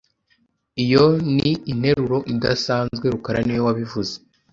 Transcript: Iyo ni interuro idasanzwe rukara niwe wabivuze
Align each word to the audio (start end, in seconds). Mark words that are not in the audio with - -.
Iyo 0.83 1.05
ni 1.35 1.49
interuro 1.71 2.17
idasanzwe 2.33 3.05
rukara 3.13 3.39
niwe 3.43 3.61
wabivuze 3.67 4.13